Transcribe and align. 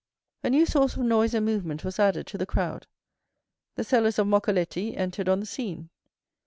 A 0.43 0.49
new 0.49 0.65
source 0.65 0.95
of 0.95 1.01
noise 1.03 1.35
and 1.35 1.45
movement 1.45 1.83
was 1.83 1.99
added 1.99 2.25
to 2.25 2.37
the 2.39 2.47
crowd. 2.47 2.87
The 3.75 3.83
sellers 3.83 4.17
of 4.17 4.25
moccoletti 4.25 4.97
entered 4.97 5.29
on 5.29 5.41
the 5.41 5.45
scene. 5.45 5.91